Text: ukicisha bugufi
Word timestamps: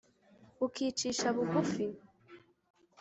ukicisha 0.65 1.27
bugufi 1.35 1.85